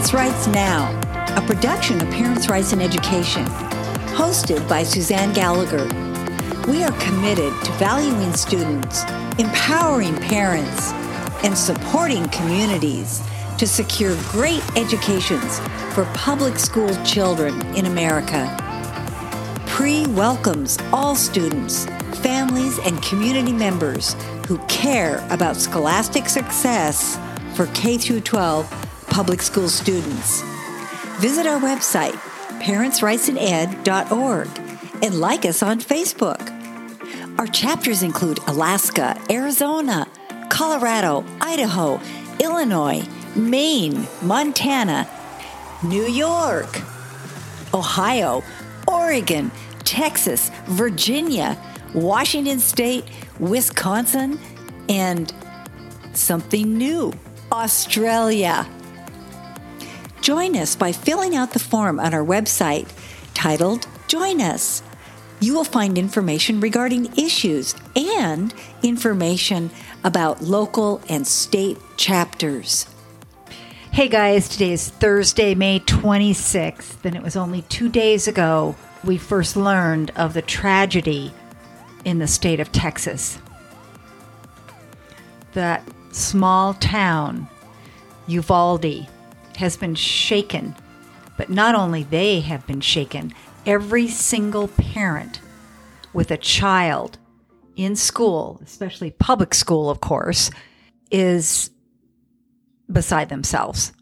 [0.00, 0.98] Parents' Rights Now,
[1.36, 3.44] a production of Parents' Rights in Education,
[4.16, 5.84] hosted by Suzanne Gallagher.
[6.66, 9.02] We are committed to valuing students,
[9.38, 10.92] empowering parents,
[11.44, 13.22] and supporting communities
[13.58, 15.58] to secure great educations
[15.92, 18.48] for public school children in America.
[19.66, 21.84] PRE welcomes all students,
[22.22, 24.16] families, and community members
[24.48, 27.18] who care about scholastic success
[27.54, 30.42] for K 12 public school students.
[31.18, 32.14] Visit our website,
[32.62, 34.48] parentsrightsined.org,
[35.02, 36.40] and like us on Facebook.
[37.38, 40.06] Our chapters include Alaska, Arizona,
[40.48, 42.00] Colorado, Idaho,
[42.38, 45.08] Illinois, Maine, Montana,
[45.82, 46.80] New York,
[47.74, 48.42] Ohio,
[48.88, 49.50] Oregon,
[49.84, 51.56] Texas, Virginia,
[51.94, 53.04] Washington State,
[53.38, 54.38] Wisconsin,
[54.88, 55.32] and
[56.12, 57.12] something new
[57.52, 58.66] Australia.
[60.30, 62.88] Join us by filling out the form on our website
[63.34, 64.80] titled Join Us.
[65.40, 69.72] You will find information regarding issues and information
[70.04, 72.86] about local and state chapters.
[73.90, 79.18] Hey guys, today is Thursday, May 26th, and it was only two days ago we
[79.18, 81.34] first learned of the tragedy
[82.04, 83.40] in the state of Texas.
[85.54, 87.48] That small town,
[88.28, 89.08] Uvalde,
[89.60, 90.74] has been shaken.
[91.36, 93.32] But not only they have been shaken,
[93.64, 95.40] every single parent
[96.12, 97.18] with a child
[97.76, 100.50] in school, especially public school, of course,
[101.10, 101.70] is
[102.90, 103.92] beside themselves,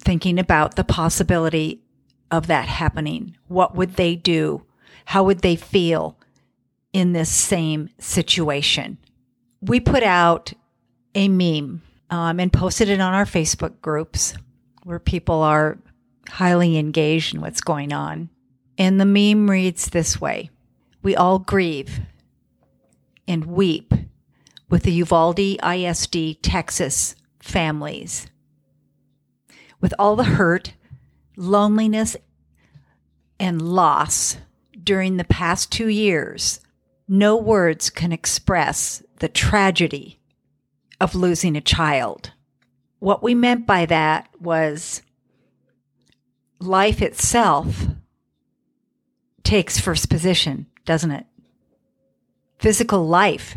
[0.00, 1.82] thinking about the possibility
[2.30, 3.36] of that happening.
[3.48, 4.64] What would they do?
[5.06, 6.16] How would they feel
[6.92, 8.98] in this same situation?
[9.60, 10.52] We put out
[11.14, 14.34] a meme um, and posted it on our Facebook groups
[14.84, 15.78] where people are
[16.28, 18.28] highly engaged in what's going on.
[18.76, 20.50] And the meme reads this way
[21.02, 22.00] We all grieve
[23.26, 23.94] and weep
[24.68, 28.26] with the Uvalde ISD Texas families.
[29.80, 30.74] With all the hurt,
[31.36, 32.16] loneliness,
[33.38, 34.36] and loss
[34.82, 36.60] during the past two years,
[37.08, 40.19] no words can express the tragedy
[41.00, 42.32] of losing a child.
[42.98, 45.02] What we meant by that was
[46.58, 47.86] life itself
[49.42, 51.26] takes first position, doesn't it?
[52.58, 53.56] Physical life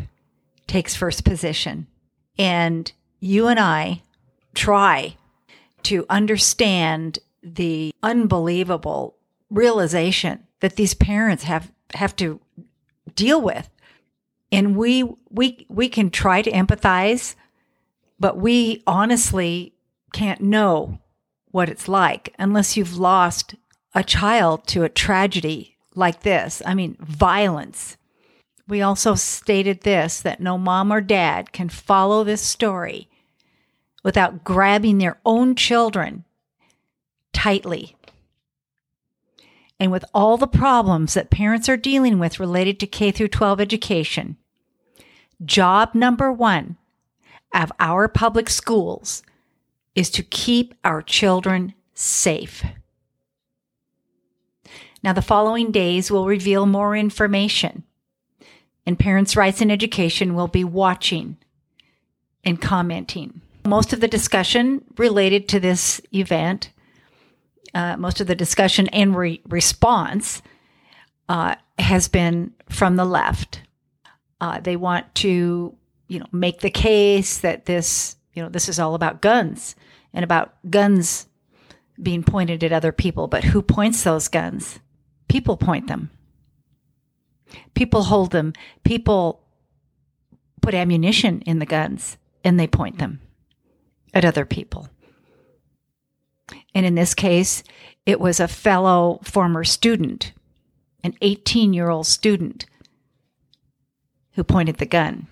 [0.66, 1.86] takes first position.
[2.38, 2.90] And
[3.20, 4.02] you and I
[4.54, 5.16] try
[5.84, 9.16] to understand the unbelievable
[9.50, 12.40] realization that these parents have, have to
[13.14, 13.68] deal with
[14.54, 17.34] and we we we can try to empathize
[18.18, 19.74] but we honestly
[20.12, 20.98] can't know
[21.50, 23.54] what it's like unless you've lost
[23.94, 26.62] a child to a tragedy like this.
[26.64, 27.96] I mean violence.
[28.66, 33.08] We also stated this that no mom or dad can follow this story
[34.02, 36.24] without grabbing their own children
[37.32, 37.96] tightly.
[39.78, 43.60] And with all the problems that parents are dealing with related to K through 12
[43.60, 44.38] education,
[45.44, 46.76] Job number one
[47.52, 49.22] of our public schools
[49.94, 52.64] is to keep our children safe.
[55.02, 57.84] Now, the following days will reveal more information,
[58.86, 61.36] and Parents' Rights in Education will be watching
[62.42, 63.42] and commenting.
[63.66, 66.70] Most of the discussion related to this event,
[67.74, 70.42] uh, most of the discussion and re- response
[71.28, 73.60] uh, has been from the left.
[74.40, 75.74] Uh, they want to,
[76.08, 79.74] you know, make the case that this, you know, this is all about guns
[80.12, 81.26] and about guns
[82.02, 83.26] being pointed at other people.
[83.28, 84.80] But who points those guns?
[85.28, 86.10] People point them.
[87.74, 88.52] People hold them.
[88.84, 89.40] People
[90.60, 93.20] put ammunition in the guns and they point them
[94.12, 94.88] at other people.
[96.74, 97.62] And in this case,
[98.06, 100.32] it was a fellow former student,
[101.02, 102.66] an 18 year old student
[104.34, 105.26] who pointed the gun.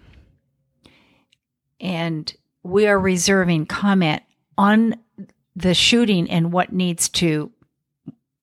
[1.81, 2.32] And
[2.62, 4.22] we are reserving comment
[4.56, 4.94] on
[5.56, 7.50] the shooting and what needs to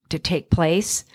[0.10, 1.06] to take place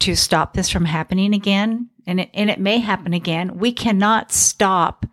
[0.00, 1.88] to stop this from happening again.
[2.06, 3.58] And it, and it may happen again.
[3.58, 5.06] We cannot stop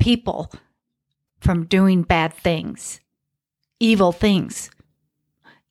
[0.00, 0.50] people
[1.40, 3.00] from doing bad things
[3.80, 4.70] evil things.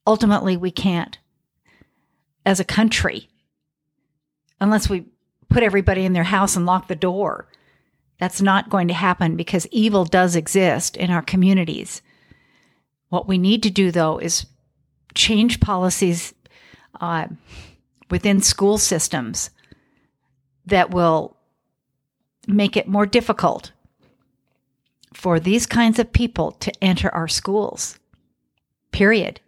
[0.06, 1.18] Ultimately we can't
[2.46, 3.28] as a country
[4.60, 5.04] unless we
[5.48, 7.48] put everybody in their house and lock the door.
[8.18, 12.02] That's not going to happen because evil does exist in our communities.
[13.08, 14.46] What we need to do, though, is
[15.14, 16.34] change policies
[17.00, 17.28] uh,
[18.10, 19.50] within school systems
[20.66, 21.36] that will
[22.46, 23.72] make it more difficult
[25.14, 27.98] for these kinds of people to enter our schools.
[28.92, 29.40] Period.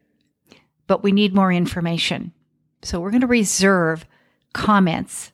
[0.87, 2.33] But we need more information.
[2.83, 4.07] So we're going to reserve
[4.53, 5.33] comments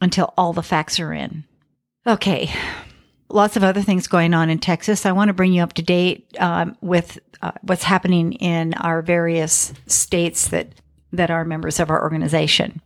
[0.00, 1.44] until all the facts are in.
[2.06, 2.50] Okay.
[3.28, 5.06] Lots of other things going on in Texas.
[5.06, 9.02] I want to bring you up to date um, with uh, what's happening in our
[9.02, 10.68] various states that
[11.12, 12.80] that are members of our organization.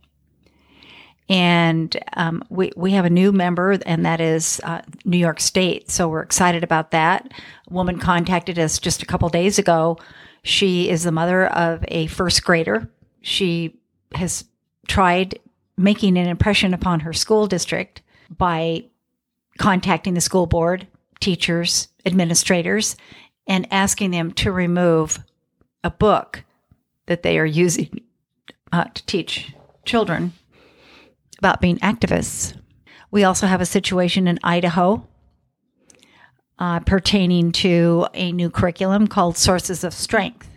[1.27, 5.89] And um, we, we have a new member, and that is uh, New York State.
[5.89, 7.31] So we're excited about that.
[7.69, 9.97] A woman contacted us just a couple days ago.
[10.43, 12.89] She is the mother of a first grader.
[13.21, 13.79] She
[14.13, 14.45] has
[14.87, 15.39] tried
[15.77, 18.85] making an impression upon her school district by
[19.57, 20.87] contacting the school board,
[21.19, 22.95] teachers, administrators,
[23.47, 25.19] and asking them to remove
[25.83, 26.43] a book
[27.05, 28.01] that they are using
[28.71, 29.53] uh, to teach
[29.85, 30.33] children
[31.37, 32.59] about being activists.
[33.11, 35.07] We also have a situation in Idaho
[36.57, 40.49] uh, pertaining to a new curriculum called Sources of Strength.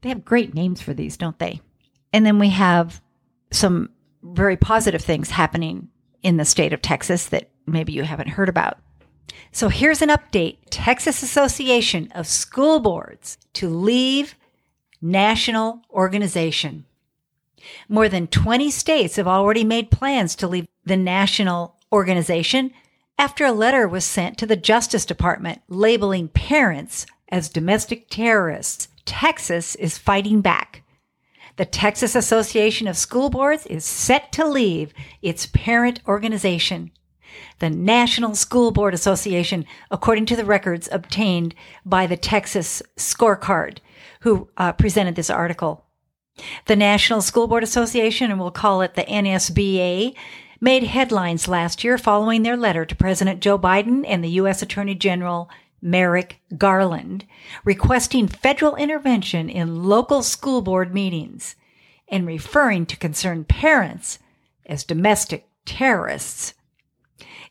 [0.00, 1.60] They have great names for these, don't they?
[2.12, 3.00] And then we have
[3.50, 3.90] some
[4.24, 5.88] very positive things happening
[6.22, 8.78] in the state of Texas that maybe you haven't heard about.
[9.52, 14.34] So here's an update Texas Association of School Boards to leave
[15.00, 16.86] national organization.
[17.88, 22.72] More than 20 states have already made plans to leave the national organization
[23.18, 28.88] after a letter was sent to the Justice Department labeling parents as domestic terrorists.
[29.04, 30.82] Texas is fighting back.
[31.56, 34.92] The Texas Association of School Boards is set to leave
[35.22, 36.90] its parent organization,
[37.60, 41.54] the National School Board Association, according to the records obtained
[41.86, 43.78] by the Texas Scorecard,
[44.20, 45.84] who uh, presented this article.
[46.66, 50.16] The National School Board Association, and we'll call it the NSBA,
[50.60, 54.60] made headlines last year following their letter to President Joe Biden and the U.S.
[54.60, 55.48] Attorney General
[55.84, 57.26] Merrick Garland,
[57.62, 61.56] requesting federal intervention in local school board meetings
[62.08, 64.18] and referring to concerned parents
[64.64, 66.54] as domestic terrorists.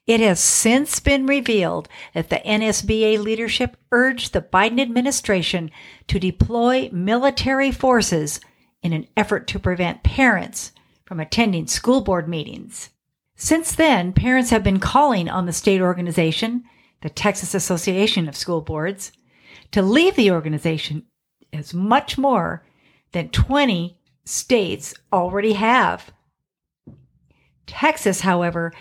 [0.08, 5.70] It has since been revealed that the NSBA leadership urged the Biden administration
[6.08, 8.42] to deploy military forces
[8.82, 10.72] in an effort to prevent parents
[11.06, 12.90] from attending school board meetings.
[13.36, 16.64] Since then, parents have been calling on the state organization
[17.04, 19.12] the Texas Association of School Boards,
[19.72, 21.04] to leave the organization
[21.52, 22.66] as much more
[23.12, 26.14] than 20 states already have.
[27.68, 28.74] Texas, however,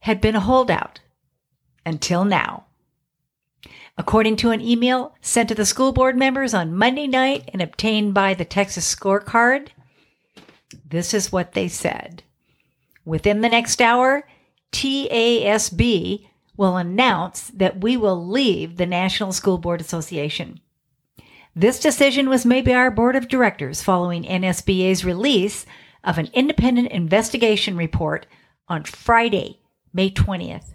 [0.00, 1.00] had been a holdout
[1.86, 2.66] until now.
[3.96, 8.12] According to an email sent to the school board members on Monday night and obtained
[8.12, 9.68] by the Texas scorecard,
[10.86, 12.24] this is what they said.
[13.06, 14.28] Within the next hour,
[14.70, 16.29] TASB
[16.60, 20.60] will announce that we will leave the National School Board Association.
[21.56, 25.64] This decision was made by our board of directors following NSBA's release
[26.04, 28.26] of an independent investigation report
[28.68, 29.60] on Friday,
[29.94, 30.74] May 20th.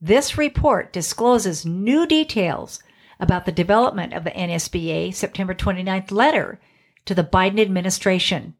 [0.00, 2.82] This report discloses new details
[3.20, 6.58] about the development of the NSBA September 29th letter
[7.04, 8.54] to the Biden administration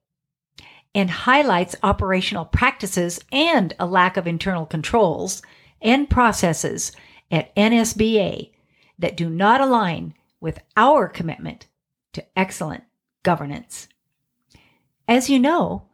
[0.95, 5.41] and highlights operational practices and a lack of internal controls
[5.81, 6.93] and processes
[7.31, 8.51] at NSBA
[8.99, 11.67] that do not align with our commitment
[12.13, 12.85] to excellent
[13.23, 13.89] governance.
[15.07, 15.87] As you know,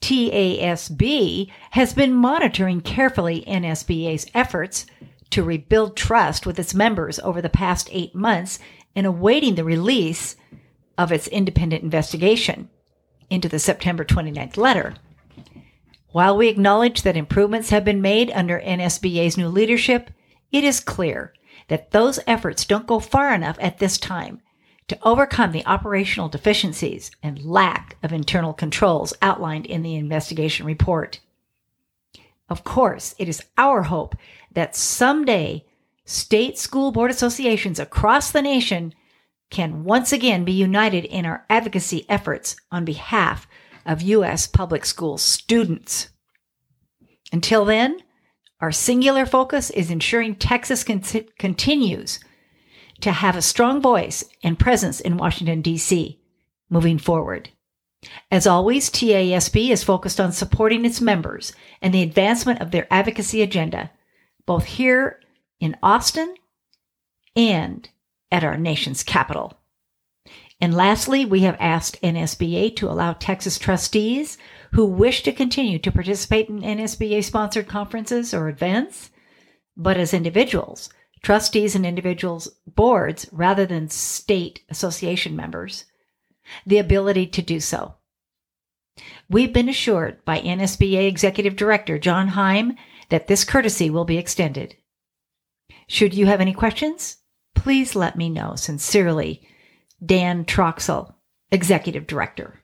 [0.00, 4.86] TASB has been monitoring carefully NSBA's efforts
[5.30, 8.58] to rebuild trust with its members over the past eight months
[8.94, 10.36] and awaiting the release
[10.96, 12.70] of its independent investigation
[13.30, 14.94] into the September 29th letter.
[16.10, 20.10] While we acknowledge that improvements have been made under NSBA's new leadership,
[20.50, 21.34] it is clear
[21.68, 24.40] that those efforts don't go far enough at this time
[24.88, 31.20] to overcome the operational deficiencies and lack of internal controls outlined in the investigation report.
[32.48, 34.16] Of course, it is our hope
[34.52, 35.66] that someday
[36.06, 38.94] state school board associations across the nation
[39.50, 43.46] can once again be united in our advocacy efforts on behalf
[43.88, 44.46] of U.S.
[44.46, 46.10] public school students.
[47.32, 47.98] Until then,
[48.60, 51.02] our singular focus is ensuring Texas con-
[51.38, 52.20] continues
[53.00, 56.20] to have a strong voice and presence in Washington, D.C.
[56.68, 57.50] moving forward.
[58.30, 63.42] As always, TASB is focused on supporting its members and the advancement of their advocacy
[63.42, 63.90] agenda,
[64.46, 65.20] both here
[65.60, 66.34] in Austin
[67.34, 67.88] and
[68.30, 69.58] at our nation's capital.
[70.60, 74.38] And lastly, we have asked NSBA to allow Texas trustees
[74.72, 79.10] who wish to continue to participate in NSBA sponsored conferences or events,
[79.76, 80.90] but as individuals,
[81.22, 85.84] trustees and individuals boards rather than state association members,
[86.66, 87.94] the ability to do so.
[89.30, 92.74] We've been assured by NSBA Executive Director John Heim
[93.10, 94.76] that this courtesy will be extended.
[95.86, 97.18] Should you have any questions,
[97.54, 98.54] please let me know.
[98.56, 99.46] Sincerely,
[100.04, 101.14] Dan Troxell,
[101.50, 102.54] Executive Director.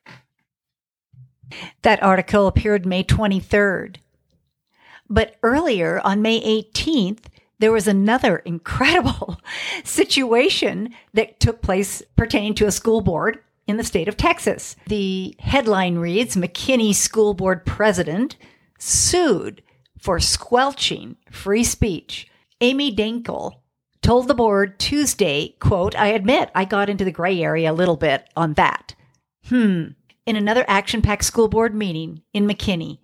[1.83, 3.97] That article appeared May 23rd.
[5.09, 7.25] But earlier on May 18th,
[7.59, 9.41] there was another incredible
[9.85, 14.77] situation that took place pertaining to a school board in the state of Texas.
[14.87, 18.37] The headline reads McKinney School Board President
[18.79, 19.63] sued
[19.99, 22.29] for squelching free speech.
[22.61, 23.61] Amy Dankel
[24.05, 27.97] told the board Tuesday, quote, I admit I got into the gray area a little
[27.97, 28.95] bit on that.
[29.47, 29.89] Hmm.
[30.27, 32.99] In another action packed school board meeting in McKinney,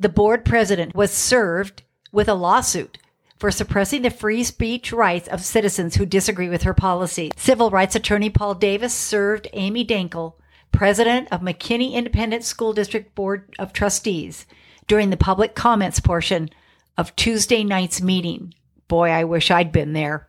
[0.00, 2.96] the board president was served with a lawsuit
[3.38, 7.30] for suppressing the free speech rights of citizens who disagree with her policy.
[7.36, 10.34] Civil rights attorney Paul Davis served Amy Dankel,
[10.72, 14.46] president of McKinney Independent School District Board of Trustees,
[14.86, 16.48] during the public comments portion
[16.96, 18.54] of Tuesday night's meeting.
[18.88, 20.28] Boy, I wish I'd been there.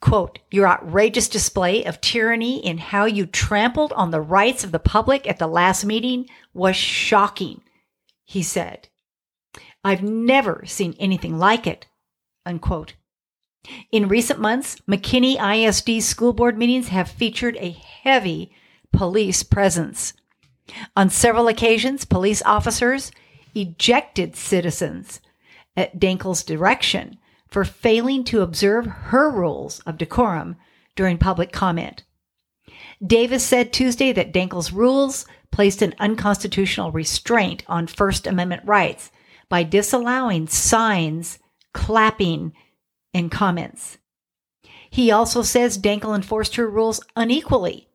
[0.00, 4.78] Quote, your outrageous display of tyranny in how you trampled on the rights of the
[4.78, 7.60] public at the last meeting was shocking,
[8.24, 8.88] he said.
[9.84, 11.86] I've never seen anything like it,
[12.46, 12.94] unquote.
[13.92, 18.52] In recent months, McKinney ISD school board meetings have featured a heavy
[18.92, 20.14] police presence.
[20.96, 23.12] On several occasions, police officers
[23.54, 25.20] ejected citizens
[25.76, 27.18] at Dankel's direction
[27.50, 30.56] for failing to observe her rules of decorum
[30.94, 32.04] during public comment.
[33.04, 39.10] Davis said Tuesday that Dankel's rules placed an unconstitutional restraint on First Amendment rights
[39.48, 41.38] by disallowing signs,
[41.72, 42.52] clapping,
[43.12, 43.98] and comments.
[44.90, 47.88] He also says Dankel enforced her rules unequally.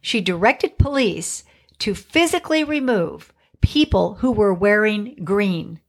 [0.00, 1.44] She directed police
[1.78, 5.80] to physically remove people who were wearing green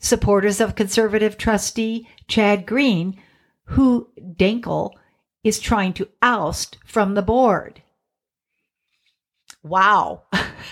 [0.00, 3.20] supporters of conservative trustee Chad Green,
[3.64, 4.92] who Dankel
[5.44, 7.82] is trying to oust from the board.
[9.62, 10.22] Wow.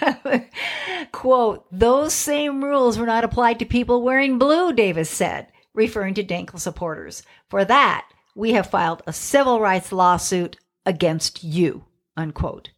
[1.12, 6.24] Quote, those same rules were not applied to people wearing blue, Davis said, referring to
[6.24, 7.22] Dankel supporters.
[7.48, 10.56] For that, we have filed a civil rights lawsuit
[10.86, 11.84] against you,
[12.16, 12.70] unquote.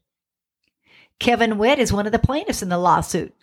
[1.21, 3.35] Kevin Witt is one of the plaintiffs in the lawsuit.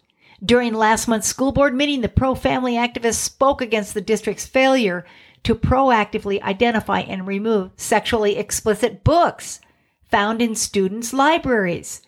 [0.43, 5.05] During last month's school board meeting, the pro family activists spoke against the district's failure
[5.43, 9.59] to proactively identify and remove sexually explicit books
[10.03, 12.01] found in students' libraries.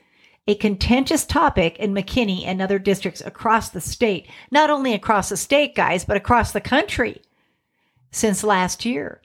[0.48, 5.38] A contentious topic in McKinney and other districts across the state, not only across the
[5.38, 7.21] state, guys, but across the country
[8.12, 9.21] since last year.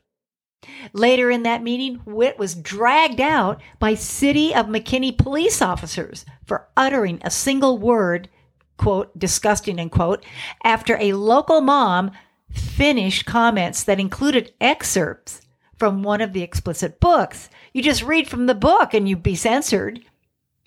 [0.93, 6.69] Later in that meeting, Witt was dragged out by City of McKinney police officers for
[6.77, 8.29] uttering a single word
[8.77, 10.25] quote, disgusting, end quote,
[10.63, 12.11] after a local mom
[12.51, 15.43] finished comments that included excerpts
[15.79, 17.51] from one of the explicit books.
[17.73, 20.01] You just read from the book and you'd be censored,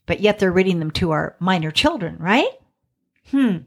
[0.05, 2.51] but yet they're reading them to our minor children, right?
[3.31, 3.57] Hmm.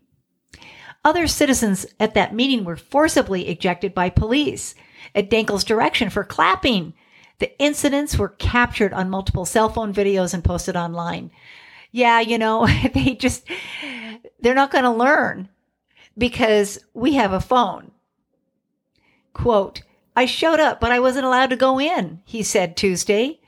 [1.05, 4.75] Other citizens at that meeting were forcibly ejected by police
[5.15, 6.93] at Dankel's direction for clapping.
[7.39, 11.31] The incidents were captured on multiple cell phone videos and posted online.
[11.93, 13.47] Yeah, you know, they just,
[14.41, 15.49] they're not going to learn
[16.17, 17.91] because we have a phone.
[19.33, 19.83] Quote,
[20.17, 23.41] I showed up, but I wasn't allowed to go in, he said Tuesday.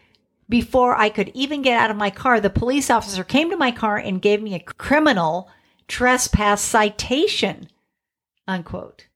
[0.48, 3.72] Before I could even get out of my car, the police officer came to my
[3.72, 5.48] car and gave me a criminal
[5.88, 7.68] trespass citation.
[8.46, 9.06] Unquote.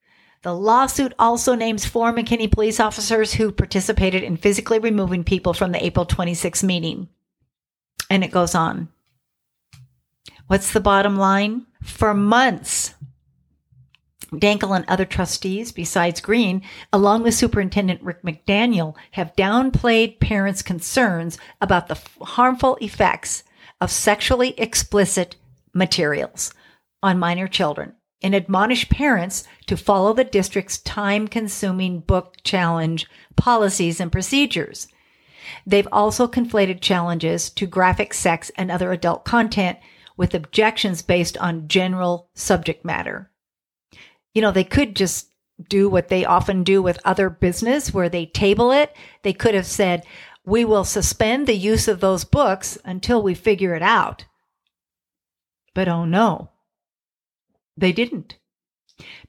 [0.42, 5.72] The lawsuit also names four McKinney police officers who participated in physically removing people from
[5.72, 7.08] the April 26 meeting.
[8.08, 8.88] And it goes on.
[10.46, 11.66] What's the bottom line?
[11.82, 12.94] For months,
[14.32, 16.62] Dankel and other trustees, besides Green,
[16.92, 23.42] along with Superintendent Rick McDaniel, have downplayed parents' concerns about the harmful effects
[23.80, 25.36] of sexually explicit
[25.72, 26.52] materials
[27.02, 34.00] on minor children and admonish parents to follow the district's time consuming book challenge policies
[34.00, 34.88] and procedures.
[35.66, 39.78] They've also conflated challenges to graphic sex and other adult content
[40.16, 43.30] with objections based on general subject matter.
[44.34, 45.28] You know, they could just
[45.68, 48.94] do what they often do with other business where they table it.
[49.22, 50.04] They could have said,
[50.44, 54.24] we will suspend the use of those books until we figure it out.
[55.74, 56.50] But oh no,
[57.76, 58.36] they didn't.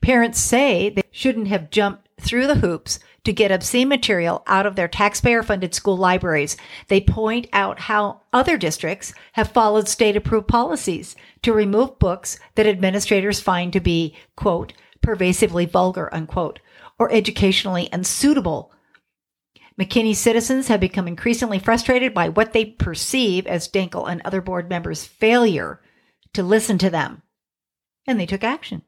[0.02, 4.76] Parents say they shouldn't have jumped through the hoops to get obscene material out of
[4.76, 6.56] their taxpayer funded school libraries.
[6.88, 12.66] They point out how other districts have followed state approved policies to remove books that
[12.66, 16.60] administrators find to be, quote, pervasively vulgar, unquote,
[16.98, 18.72] or educationally unsuitable.
[19.80, 24.70] McKinney citizens have become increasingly frustrated by what they perceive as Dankel and other board
[24.70, 25.82] members' failure
[26.34, 27.22] to listen to them.
[28.08, 28.84] And they took action.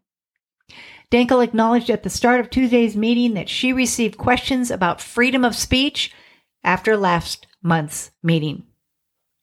[1.12, 5.56] Dankel acknowledged at the start of Tuesday's meeting that she received questions about freedom of
[5.56, 6.14] speech
[6.64, 8.64] after last month's meeting.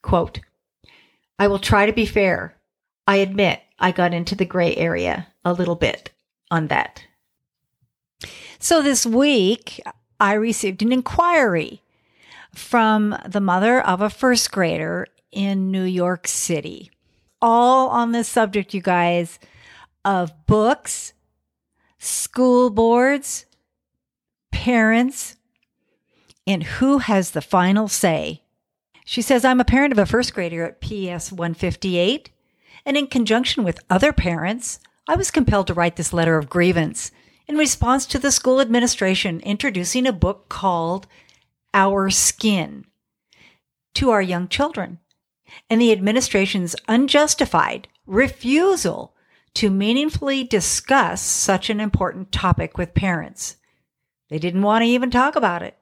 [0.03, 0.41] Quote,
[1.39, 2.57] I will try to be fair.
[3.07, 6.11] I admit I got into the gray area a little bit
[6.51, 7.05] on that.
[8.59, 9.81] So this week,
[10.21, 11.83] I received an inquiry
[12.55, 16.91] from the mother of a first grader in New York City,
[17.43, 19.39] all on the subject, you guys,
[20.05, 21.13] of books
[21.99, 23.47] school boards,
[24.51, 25.37] parents,
[26.47, 28.43] and who has the final say.
[29.05, 32.31] She says, I'm a parent of a first grader at PS 158,
[32.85, 37.13] and in conjunction with other parents, I was compelled to write this letter of grievance
[37.47, 41.07] in response to the school administration introducing a book called
[41.73, 42.85] Our Skin
[43.95, 44.99] to our young children,
[45.71, 49.15] and the administration's unjustified refusal
[49.57, 53.57] to meaningfully discuss such an important topic with parents.
[54.29, 55.79] They didn't want to even talk about it.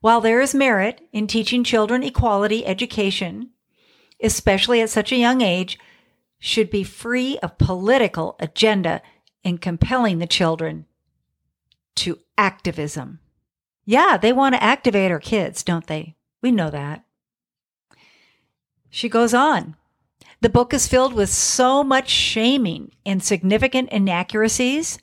[0.00, 3.50] While there is merit in teaching children equality education,
[4.22, 5.78] especially at such a young age,
[6.38, 9.02] should be free of political agenda
[9.44, 10.86] in compelling the children
[11.96, 13.20] to activism.
[13.84, 16.16] Yeah, they want to activate our kids, don't they?
[16.40, 17.04] We know that.
[18.88, 19.76] She goes on.
[20.40, 24.98] The book is filled with so much shaming and significant inaccuracies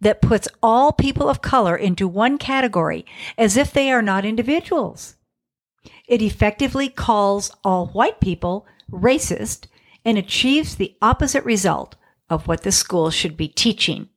[0.00, 3.06] that puts all people of color into one category
[3.38, 5.16] as if they are not individuals.
[6.06, 9.66] It effectively calls all white people racist
[10.04, 11.96] and achieves the opposite result
[12.28, 14.08] of what the school should be teaching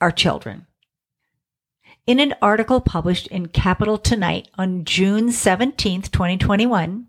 [0.00, 0.66] our children.
[2.06, 7.06] In an article published in Capital Tonight on June 17, 2021,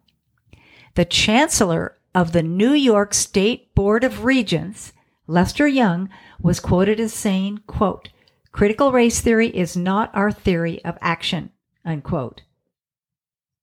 [0.96, 4.94] the Chancellor of the New York State Board of Regents,
[5.28, 8.10] Lester Young, was quoted as saying, quote,
[8.52, 11.52] critical race theory is not our theory of action,
[11.84, 12.44] unquote.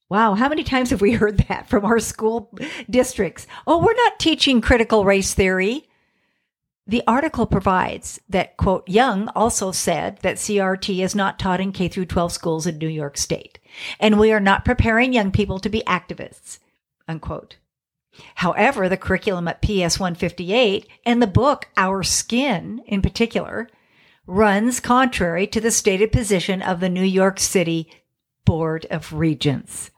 [0.09, 2.53] Wow, how many times have we heard that from our school
[2.89, 3.47] districts?
[3.67, 5.87] Oh, we're not teaching critical race theory.
[6.87, 11.87] The article provides that, quote, Young also said that CRT is not taught in K
[11.87, 13.61] through 12 schools in New York State,
[14.01, 16.59] and we are not preparing young people to be activists,
[17.07, 17.59] unquote.
[18.37, 23.69] However, the curriculum at PS 158 and the book Our Skin in particular
[24.27, 27.91] runs contrary to the stated position of the New York City
[28.45, 29.91] Board of Regents.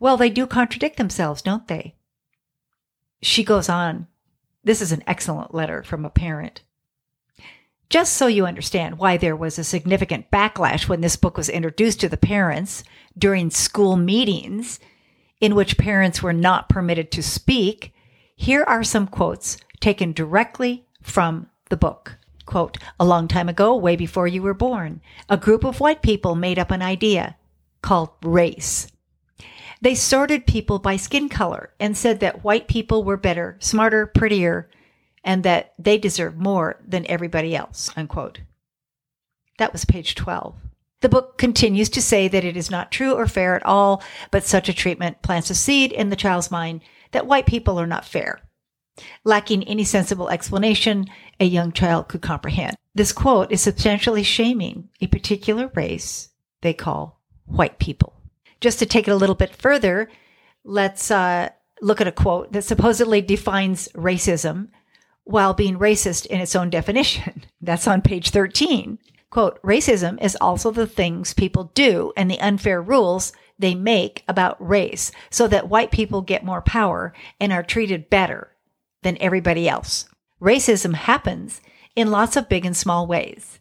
[0.00, 1.94] Well, they do contradict themselves, don't they?
[3.22, 4.06] She goes on.
[4.64, 6.62] This is an excellent letter from a parent.
[7.90, 12.00] Just so you understand why there was a significant backlash when this book was introduced
[12.00, 12.84] to the parents
[13.16, 14.78] during school meetings
[15.40, 17.92] in which parents were not permitted to speak,
[18.34, 22.18] here are some quotes taken directly from the book.
[22.46, 26.34] Quote, a long time ago, way before you were born, a group of white people
[26.34, 27.36] made up an idea
[27.82, 28.88] called race.
[29.80, 34.68] They sorted people by skin color and said that white people were better, smarter, prettier,
[35.22, 38.40] and that they deserved more than everybody else, unquote.
[39.58, 40.54] That was page 12.
[41.00, 44.44] The book continues to say that it is not true or fair at all, but
[44.44, 46.82] such a treatment plants a seed in the child's mind
[47.12, 48.40] that white people are not fair.
[49.24, 51.06] Lacking any sensible explanation,
[51.38, 52.76] a young child could comprehend.
[52.94, 56.30] This quote is substantially shaming a particular race
[56.62, 58.14] they call white people.
[58.60, 60.10] Just to take it a little bit further,
[60.64, 64.68] let's uh, look at a quote that supposedly defines racism
[65.22, 67.44] while being racist in its own definition.
[67.60, 68.98] That's on page 13.
[69.30, 74.56] Quote, racism is also the things people do and the unfair rules they make about
[74.66, 78.56] race so that white people get more power and are treated better
[79.02, 80.08] than everybody else.
[80.40, 81.60] Racism happens
[81.94, 83.60] in lots of big and small ways.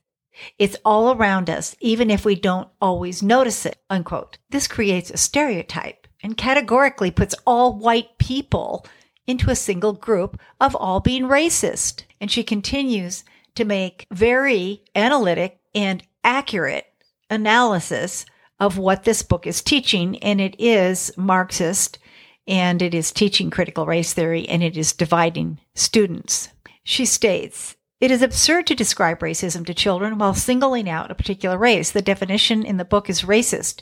[0.60, 4.38] It's all around us, even if we don't always notice it, unquote.
[4.51, 8.86] This creates a stereotype and categorically puts all white people
[9.25, 12.03] into a single group of all being racist.
[12.21, 13.23] And she continues,
[13.58, 16.86] to make very analytic and accurate
[17.30, 18.26] analysis
[18.60, 20.17] of what this book is teaching.
[20.20, 22.00] And it is Marxist
[22.48, 26.50] and it is teaching critical race theory and it is dividing students.
[26.84, 31.58] She states, it is absurd to describe racism to children while singling out a particular
[31.58, 31.91] race.
[31.91, 33.82] The definition in the book is racist,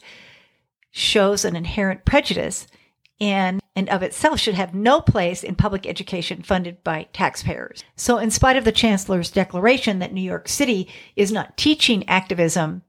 [0.92, 2.66] shows an inherent prejudice,
[3.20, 7.84] and, and of itself should have no place in public education funded by taxpayers.
[7.96, 12.84] So, in spite of the Chancellor's declaration that New York City is not teaching activism,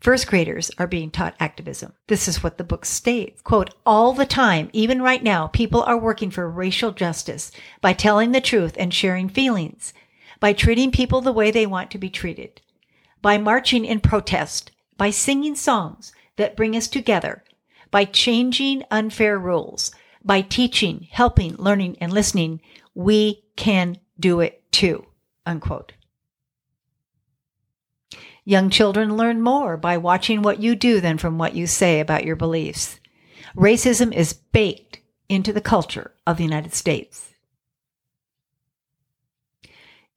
[0.00, 1.92] First graders are being taught activism.
[2.06, 3.42] This is what the book states.
[3.42, 8.32] Quote, all the time, even right now, people are working for racial justice by telling
[8.32, 9.92] the truth and sharing feelings
[10.40, 12.60] by treating people the way they want to be treated,
[13.22, 17.44] by marching in protest, by singing songs that bring us together,
[17.90, 19.92] by changing unfair rules,
[20.24, 22.60] by teaching, helping, learning, and listening,
[22.94, 25.06] we can do it too.
[25.46, 25.92] Unquote.
[28.44, 32.24] Young children learn more by watching what you do than from what you say about
[32.24, 32.98] your beliefs.
[33.56, 37.34] Racism is baked into the culture of the United States.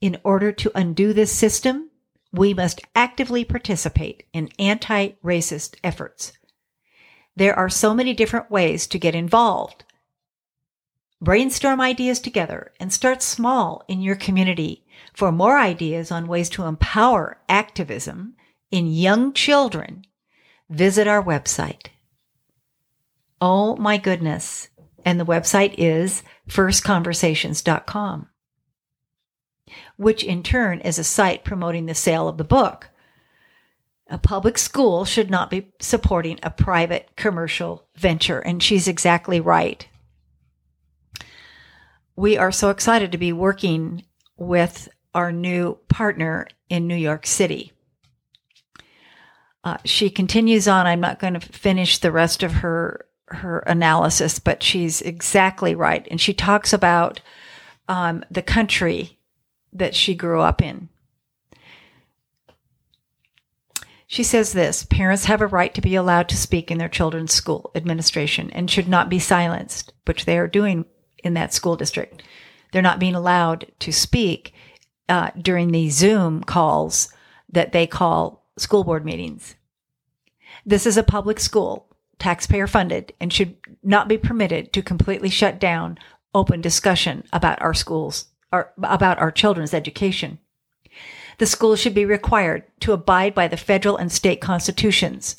[0.01, 1.89] In order to undo this system,
[2.31, 6.33] we must actively participate in anti racist efforts.
[7.35, 9.83] There are so many different ways to get involved.
[11.21, 14.85] Brainstorm ideas together and start small in your community.
[15.13, 18.35] For more ideas on ways to empower activism
[18.71, 20.05] in young children,
[20.69, 21.87] visit our website.
[23.39, 24.69] Oh my goodness.
[25.05, 28.27] And the website is firstconversations.com
[29.97, 32.89] which in turn is a site promoting the sale of the book.
[34.09, 39.87] A public school should not be supporting a private commercial venture, and she's exactly right.
[42.15, 44.03] We are so excited to be working
[44.37, 47.71] with our new partner in New York City.
[49.63, 50.85] Uh, she continues on.
[50.85, 56.07] I'm not going to finish the rest of her her analysis, but she's exactly right,
[56.11, 57.21] and she talks about
[57.87, 59.17] um, the country
[59.71, 60.89] that she grew up in.
[64.13, 67.33] She says this parents have a right to be allowed to speak in their children's
[67.33, 70.85] school administration and should not be silenced, which they are doing
[71.23, 72.21] in that school district.
[72.71, 74.53] They're not being allowed to speak
[75.09, 77.11] uh, during the Zoom calls
[77.51, 79.55] that they call school board meetings.
[80.63, 81.87] This is a public school,
[82.19, 85.97] taxpayer funded, and should not be permitted to completely shut down
[86.35, 90.37] open discussion about our schools our, about our children's education.
[91.37, 95.35] The schools should be required to abide by the federal and state constitutions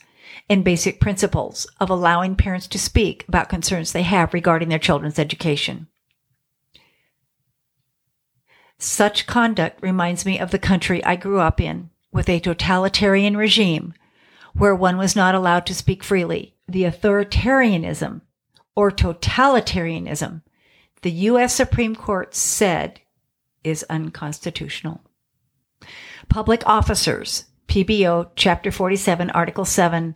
[0.49, 5.19] and basic principles of allowing parents to speak about concerns they have regarding their children's
[5.19, 5.87] education.
[8.79, 13.95] Such conduct reminds me of the country I grew up in with a totalitarian regime
[14.53, 16.55] where one was not allowed to speak freely.
[16.69, 18.21] The authoritarianism
[18.75, 20.43] or totalitarianism
[21.05, 21.55] the U.S.
[21.55, 23.03] Supreme Court said
[23.63, 25.03] is unconstitutional.
[26.29, 30.15] Public officers, PBO Chapter 47, Article 7,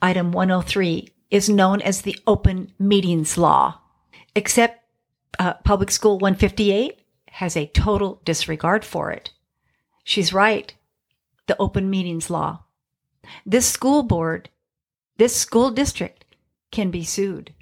[0.00, 3.80] Item 103, is known as the Open Meetings Law,
[4.34, 4.84] except
[5.38, 7.00] uh, Public School 158
[7.30, 9.30] has a total disregard for it.
[10.04, 10.74] She's right.
[11.46, 12.64] The Open Meetings Law.
[13.46, 14.50] This school board,
[15.16, 16.24] this school district
[16.70, 17.54] can be sued.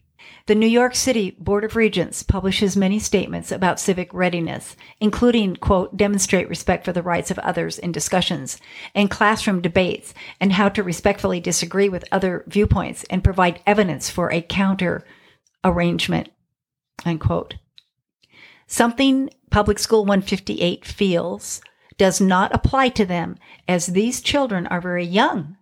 [0.46, 5.96] The New York City Board of Regents publishes many statements about civic readiness, including, quote,
[5.96, 8.58] demonstrate respect for the rights of others in discussions
[8.94, 14.32] and classroom debates and how to respectfully disagree with other viewpoints and provide evidence for
[14.32, 15.04] a counter
[15.62, 16.30] arrangement,
[17.04, 17.54] unquote.
[18.66, 21.60] Something Public School 158 feels
[21.96, 23.36] does not apply to them
[23.68, 25.56] as these children are very young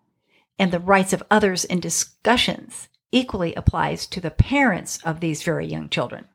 [0.59, 5.66] and the rights of others in discussions equally applies to the parents of these very
[5.66, 6.27] young children.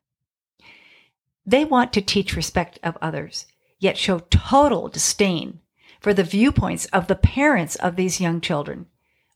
[1.45, 3.45] They want to teach respect of others,
[3.79, 5.59] yet show total disdain
[5.99, 8.87] for the viewpoints of the parents of these young children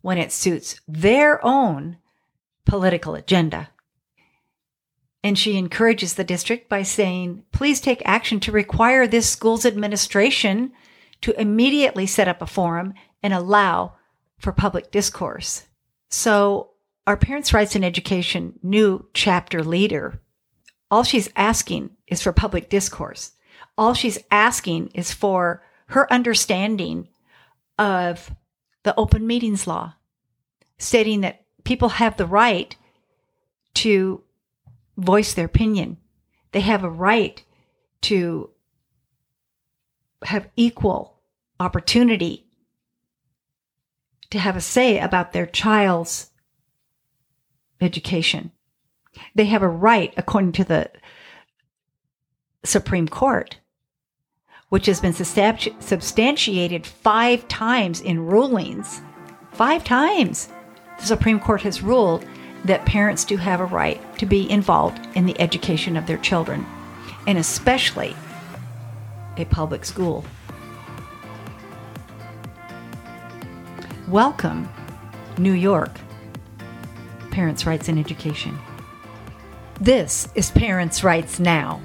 [0.01, 1.97] when it suits their own
[2.65, 3.69] political agenda.
[5.23, 10.71] And she encourages the district by saying, please take action to require this school's administration
[11.21, 13.95] to immediately set up a forum and allow
[14.37, 15.65] for public discourse.
[16.09, 16.71] So
[17.07, 20.21] our Parents' Rights in Education new chapter leader,
[20.91, 23.31] all she's asking is for public discourse.
[23.77, 27.07] All she's asking is for her understanding
[27.79, 28.35] of
[28.83, 29.93] the open meetings law,
[30.77, 32.75] stating that people have the right
[33.75, 34.21] to
[34.97, 35.97] voice their opinion.
[36.51, 37.41] They have a right
[38.01, 38.49] to
[40.23, 41.21] have equal
[41.59, 42.47] opportunity
[44.29, 46.31] to have a say about their child's
[47.81, 48.51] education.
[49.35, 50.91] They have a right, according to the
[52.63, 53.57] Supreme Court,
[54.69, 59.01] which has been substantiated five times in rulings.
[59.51, 60.49] Five times
[60.99, 62.25] the Supreme Court has ruled
[62.65, 66.65] that parents do have a right to be involved in the education of their children,
[67.25, 68.15] and especially
[69.37, 70.25] a public school.
[74.07, 74.69] Welcome,
[75.37, 75.91] New York.
[77.37, 78.57] Parents' Rights in Education.
[79.79, 81.79] This is Parents' Rights Now.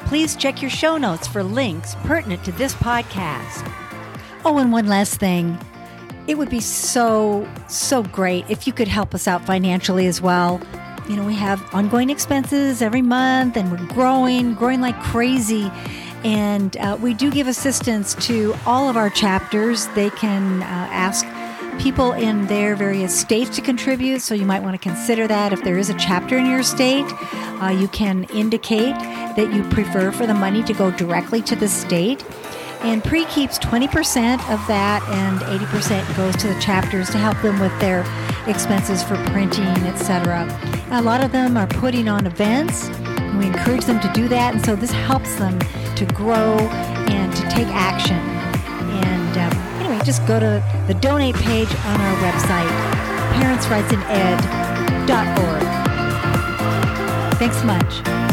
[0.00, 3.66] Please check your show notes for links pertinent to this podcast.
[4.44, 5.58] Oh, and one last thing.
[6.26, 10.60] It would be so, so great if you could help us out financially as well.
[11.08, 15.72] You know, we have ongoing expenses every month and we're growing, growing like crazy.
[16.22, 19.86] And uh, we do give assistance to all of our chapters.
[19.94, 21.24] They can uh, ask
[21.84, 24.22] people in their various states to contribute.
[24.22, 25.52] So you might want to consider that.
[25.52, 27.04] If there is a chapter in your state,
[27.62, 28.94] uh, you can indicate
[29.36, 32.24] that you prefer for the money to go directly to the state.
[32.80, 37.60] And PRE keeps 20% of that, and 80% goes to the chapters to help them
[37.60, 38.00] with their
[38.46, 40.48] expenses for printing, etc.
[40.90, 42.88] A lot of them are putting on events.
[42.88, 45.58] And we encourage them to do that, and so this helps them
[45.96, 46.56] to grow
[47.10, 48.16] and to take action.
[49.04, 49.63] And um,
[50.04, 52.68] just go to the donate page on our website,
[53.40, 55.62] parentsrightsined.org.
[57.38, 58.23] Thanks so much.